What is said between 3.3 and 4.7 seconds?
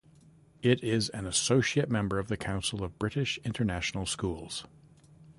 International Schools.